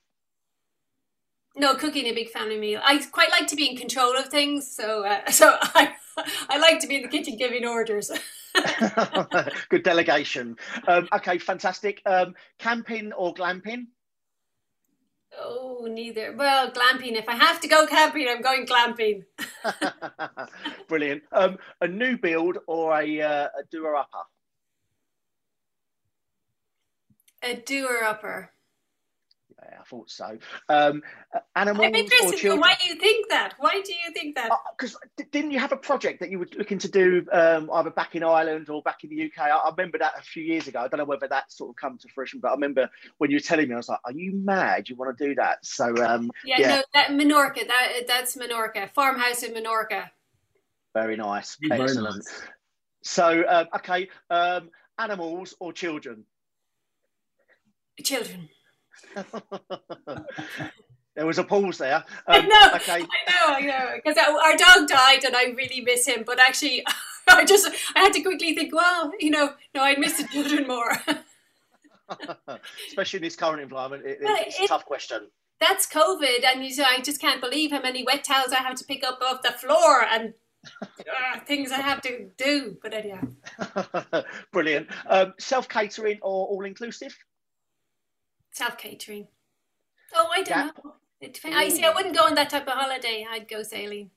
[1.56, 2.80] No, cooking a big family meal.
[2.84, 5.92] I quite like to be in control of things, so uh, so I
[6.48, 8.10] I like to be in the kitchen giving orders.
[9.68, 10.56] Good delegation.
[10.86, 12.02] Um, okay, fantastic.
[12.06, 13.86] Um, camping or glamping?
[15.38, 16.34] Oh, neither.
[16.36, 17.12] Well, glamping.
[17.12, 19.24] If I have to go camping, I'm going glamping.
[20.88, 21.22] Brilliant.
[21.30, 24.24] Um, a new build or a, uh, a doer upper?
[27.42, 28.50] A doer upper.
[29.62, 30.38] Yeah, I thought so.
[30.68, 31.02] Um,
[31.54, 32.34] animals I'm interested.
[32.34, 32.60] Or children?
[32.60, 33.54] Why do you think that?
[33.58, 34.50] Why do you think that?
[34.76, 37.90] Because uh, didn't you have a project that you were looking to do um, either
[37.90, 39.38] back in Ireland or back in the UK?
[39.38, 40.80] I, I, remember that a few years ago.
[40.80, 42.88] I don't know whether that sort of come to fruition, but I remember
[43.18, 44.88] when you were telling me, I was like, "Are you mad?
[44.88, 47.66] You want to do that?" So um, yeah, yeah, no, that Menorca.
[47.66, 48.90] That that's Menorca.
[48.90, 50.10] Farmhouse in Menorca.
[50.94, 51.56] Very nice.
[51.60, 52.16] Very Excellent.
[52.16, 52.42] Nice.
[53.02, 56.24] So um, okay, um, animals or children?
[58.02, 58.48] Children.
[61.16, 61.96] there was a pause there.
[61.96, 62.92] Um, I know, okay.
[62.92, 63.90] I know, I know.
[63.96, 66.24] Because our dog died, and I really miss him.
[66.26, 66.84] But actually,
[67.28, 68.74] I just I had to quickly think.
[68.74, 70.92] Well, you know, no, I'd miss the children more.
[72.88, 75.28] Especially in this current environment, it, well, it's it, a tough question.
[75.60, 78.76] That's COVID, and you say I just can't believe how many wet towels I have
[78.76, 80.32] to pick up off the floor and
[80.82, 82.76] uh, things I have to do.
[82.82, 83.28] But anyhow,
[84.52, 84.88] brilliant.
[85.06, 87.16] Um, Self catering or all inclusive?
[88.52, 89.28] Self catering.
[90.14, 90.94] Oh, I don't know.
[91.20, 91.38] It.
[91.44, 91.84] I see.
[91.84, 93.26] I wouldn't go on that type of holiday.
[93.30, 94.10] I'd go sailing.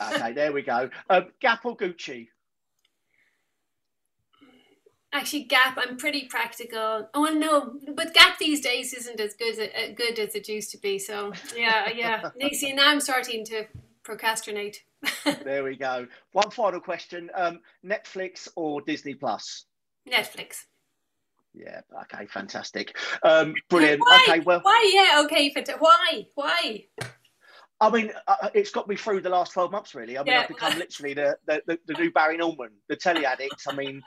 [0.00, 0.88] okay, there we go.
[1.10, 2.28] Um, Gap or Gucci?
[5.12, 5.76] Actually, Gap.
[5.78, 7.08] I'm pretty practical.
[7.12, 10.70] Oh no, but Gap these days isn't as good as, uh, good as it used
[10.72, 10.98] to be.
[10.98, 12.30] So yeah, yeah.
[12.52, 13.66] see, now I'm starting to
[14.02, 14.84] procrastinate.
[15.44, 16.06] there we go.
[16.32, 19.64] One final question: um, Netflix or Disney Plus?
[20.08, 20.64] Netflix.
[21.54, 21.80] Yeah.
[22.02, 22.26] Okay.
[22.26, 22.96] Fantastic.
[23.22, 24.00] Um, brilliant.
[24.00, 24.26] Why?
[24.28, 24.40] Okay.
[24.40, 24.60] Well.
[24.62, 24.90] Why?
[24.92, 25.22] Yeah.
[25.24, 25.52] Okay.
[25.78, 26.26] Why?
[26.34, 26.84] Why?
[27.80, 30.18] I mean, uh, uh, it's got me through the last 12 months, really.
[30.18, 30.40] I mean, yeah.
[30.40, 33.62] I've become literally the, the, the, the, new Barry Norman, the telly addict.
[33.68, 34.02] I mean,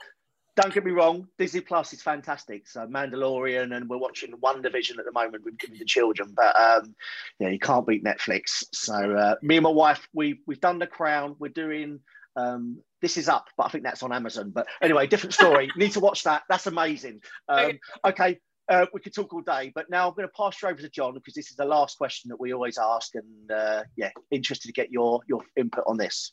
[0.56, 2.68] don't get me wrong, Disney Plus is fantastic.
[2.68, 6.34] So Mandalorian, and we're watching WandaVision at the moment with, with the children.
[6.36, 6.94] But um,
[7.38, 8.64] yeah, you can't beat Netflix.
[8.72, 11.36] So uh, me and my wife, we we've done The Crown.
[11.38, 12.00] We're doing
[12.36, 14.50] um, This Is Us, but I think that's on Amazon.
[14.50, 15.68] But anyway, different story.
[15.76, 16.44] Need to watch that.
[16.48, 17.20] That's amazing.
[17.48, 18.38] Um, okay,
[18.70, 20.88] uh, we could talk all day, but now I'm going to pass you over to
[20.88, 24.68] John because this is the last question that we always ask, and uh, yeah, interested
[24.68, 26.32] to get your your input on this.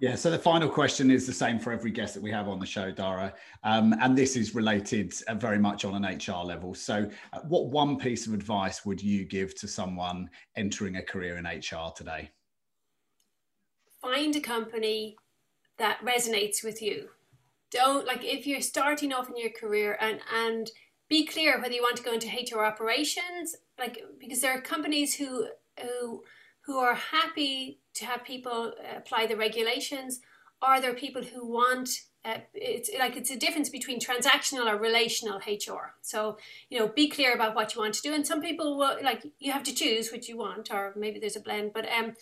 [0.00, 2.58] Yeah, so the final question is the same for every guest that we have on
[2.58, 3.32] the show, Dara.
[3.62, 6.74] Um, and this is related uh, very much on an HR level.
[6.74, 11.36] So, uh, what one piece of advice would you give to someone entering a career
[11.38, 12.30] in HR today?
[14.02, 15.16] Find a company
[15.78, 17.08] that resonates with you.
[17.70, 20.70] Don't like if you're starting off in your career and and
[21.08, 25.16] be clear whether you want to go into HR operations, like because there are companies
[25.16, 25.48] who
[25.80, 26.22] who
[26.66, 30.20] who are happy to have people apply the regulations,
[30.62, 31.88] Are there people who want
[32.24, 35.94] uh, it's like it's a difference between transactional or relational HR.
[36.00, 36.38] So
[36.70, 39.26] you know, be clear about what you want to do, and some people will like
[39.38, 41.72] you have to choose what you want, or maybe there's a blend.
[41.74, 42.14] But um,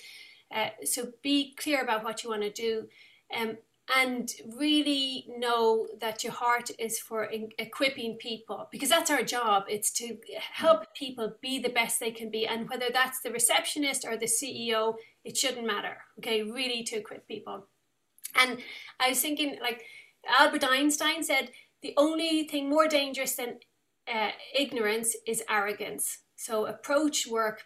[0.53, 2.89] uh, so be clear about what you want to do.
[3.33, 3.59] Um,
[3.95, 9.65] and really know that your heart is for in- equipping people because that's our job.
[9.69, 10.17] It's to
[10.53, 14.27] help people be the best they can be and whether that's the receptionist or the
[14.27, 16.43] ceo it shouldn't matter okay?
[16.43, 17.67] Really to equip people.
[18.41, 18.59] And
[19.01, 19.83] i was thinking like
[20.39, 21.51] albert einstein said
[21.83, 23.59] the only thing more dangerous than
[24.13, 26.21] uh, ignorance is arrogance.
[26.37, 27.65] So approach work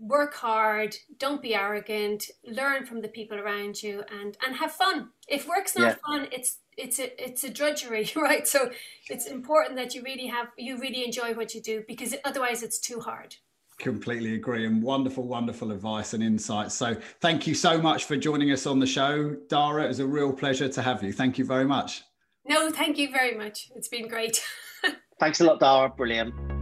[0.00, 5.10] work hard, don't be arrogant, learn from the people around you and and have fun.
[5.28, 5.94] If work's not yeah.
[6.06, 8.46] fun, it's it's a it's a drudgery, right?
[8.46, 8.70] So
[9.08, 12.78] it's important that you really have you really enjoy what you do because otherwise it's
[12.78, 13.36] too hard.
[13.78, 16.74] Completely agree and wonderful, wonderful advice and insights.
[16.74, 19.36] So thank you so much for joining us on the show.
[19.48, 21.12] Dara, it was a real pleasure to have you.
[21.12, 22.02] Thank you very much.
[22.44, 23.70] No, thank you very much.
[23.76, 24.42] It's been great.
[25.20, 25.90] Thanks a lot, Dara.
[25.90, 26.57] Brilliant.